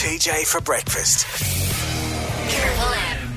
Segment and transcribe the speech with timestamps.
[0.00, 1.26] TJ for breakfast.
[2.48, 3.34] Triple M.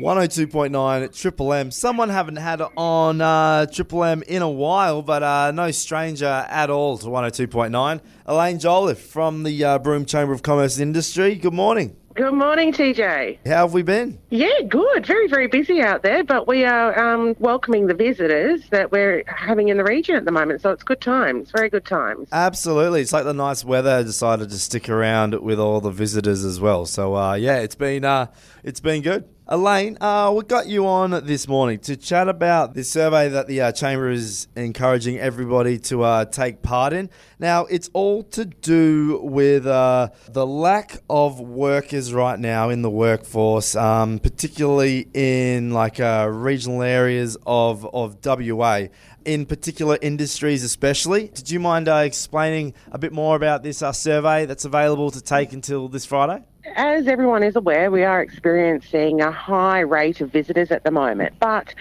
[0.00, 1.72] 102.9 Triple M.
[1.72, 6.46] Someone haven't had it on uh, Triple M in a while, but uh, no stranger
[6.48, 8.00] at all to 102.9.
[8.26, 11.34] Elaine Jolliffe from the uh, Broome Chamber of Commerce and Industry.
[11.34, 11.96] Good morning.
[12.14, 13.38] Good morning, TJ.
[13.46, 14.18] How have we been?
[14.28, 15.06] Yeah, good.
[15.06, 19.68] Very, very busy out there, but we are um, welcoming the visitors that we're having
[19.68, 20.60] in the region at the moment.
[20.60, 22.28] So it's good times, very good times.
[22.30, 23.00] Absolutely.
[23.00, 26.84] It's like the nice weather decided to stick around with all the visitors as well.
[26.84, 28.26] So uh, yeah, it's been uh,
[28.62, 29.26] it's been good.
[29.52, 33.60] Elaine, uh, we got you on this morning to chat about this survey that the
[33.60, 37.10] uh, Chamber is encouraging everybody to uh, take part in.
[37.38, 42.88] Now, it's all to do with uh, the lack of workers right now in the
[42.88, 48.86] workforce, um, particularly in like uh, regional areas of, of WA
[49.26, 51.28] in particular industries, especially.
[51.28, 55.52] Did you mind uh, explaining a bit more about this survey that's available to take
[55.52, 56.42] until this Friday?
[56.76, 61.34] As everyone is aware, we are experiencing a high rate of visitors at the moment,
[61.38, 61.74] but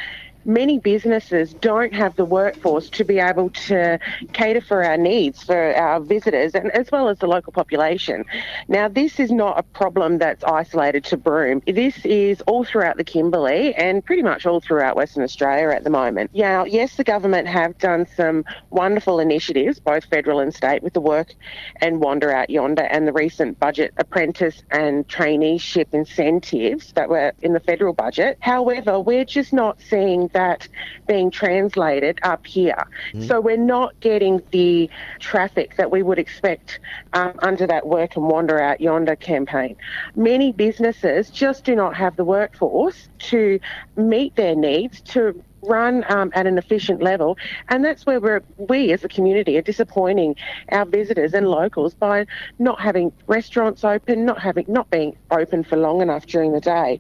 [0.45, 4.00] many businesses don't have the workforce to be able to
[4.34, 8.25] cater for our needs for our visitors and as well as the local population.
[8.67, 11.61] Now, this is not a problem that's isolated to Broome.
[11.66, 15.89] This is all throughout the Kimberley and pretty much all throughout Western Australia at the
[15.89, 16.31] moment.
[16.33, 21.02] Now, yes, the government have done some wonderful initiatives, both federal and state, with the
[21.02, 21.33] work
[21.78, 27.53] and wander out yonder and the recent budget apprentice and traineeship incentives that were in
[27.53, 28.38] the federal budget.
[28.39, 30.67] However, we're just not seeing that
[31.07, 32.87] being translated up here.
[33.27, 36.79] So we're not getting the traffic that we would expect
[37.13, 39.75] um, under that Work and Wander Out Yonder campaign.
[40.15, 43.59] Many businesses just do not have the workforce to
[43.95, 47.37] meet their needs, to run um, at an efficient level,
[47.69, 50.35] and that's where we're, we as a community are disappointing
[50.71, 52.25] our visitors and locals by
[52.57, 56.99] not having restaurants open, not having not being open for long enough during the day.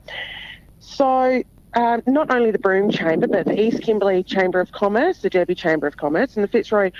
[0.79, 1.43] So
[1.73, 5.55] um, not only the Broome Chamber, but the East Kimberley Chamber of Commerce, the Derby
[5.55, 6.91] Chamber of Commerce, and the Fitzroy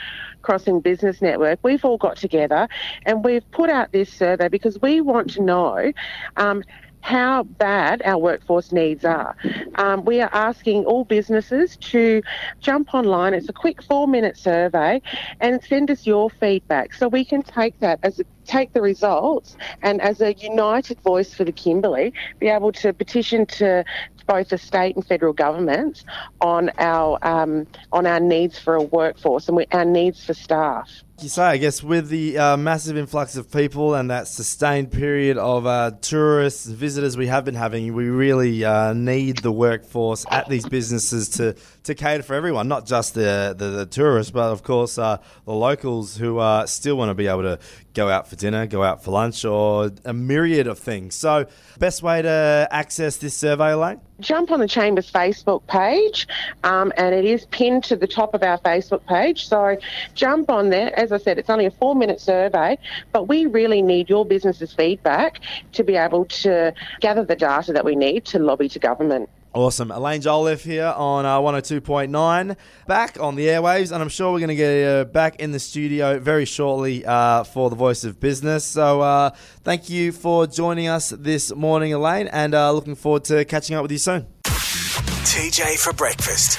[0.42, 2.68] Crossing Business Network, we've all got together
[3.06, 5.92] and we've put out this survey because we want to know.
[6.38, 6.64] Um,
[7.02, 9.36] how bad our workforce needs are.
[9.76, 12.22] Um, we are asking all businesses to
[12.60, 13.34] jump online.
[13.34, 15.02] It's a quick four minute survey
[15.40, 19.58] and send us your feedback so we can take that as a, take the results
[19.82, 23.84] and as a united voice for the Kimberley, be able to petition to
[24.28, 26.06] both the state and federal governments
[26.40, 30.90] on our um, on our needs for a workforce and we, our needs for staff.
[31.22, 35.38] You say, I guess, with the uh, massive influx of people and that sustained period
[35.38, 40.50] of uh, tourists, visitors we have been having, we really uh, need the workforce at
[40.50, 44.64] these businesses to, to cater for everyone, not just the, the, the tourists, but of
[44.64, 47.59] course uh, the locals who uh, still want to be able to
[47.94, 51.14] go out for dinner, go out for lunch, or a myriad of things.
[51.14, 51.46] So,
[51.78, 54.02] best way to access this survey, Elaine?
[54.22, 56.28] Jump on the Chamber's Facebook page,
[56.64, 59.48] um, and it is pinned to the top of our Facebook page.
[59.48, 59.78] So
[60.14, 60.98] jump on there.
[60.98, 62.78] As I said, it's only a four minute survey,
[63.12, 65.42] but we really need your business's feedback
[65.74, 69.30] to be able to gather the data that we need to lobby to government.
[69.54, 69.92] Awesome.
[69.92, 72.56] Elaine Jolliffe here on uh, 102.9,
[72.88, 75.60] back on the airwaves, and I'm sure we're going to get uh, back in the
[75.60, 78.64] studio very shortly uh, for the Voice of Business.
[78.64, 79.32] So uh,
[79.64, 83.82] thank you for joining us this morning, Elaine, and uh, looking forward to catching up
[83.82, 84.26] with you soon.
[84.44, 86.58] TJ for breakfast.